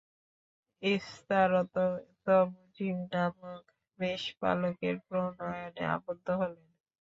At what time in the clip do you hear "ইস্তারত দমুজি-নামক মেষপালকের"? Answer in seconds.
0.83-4.95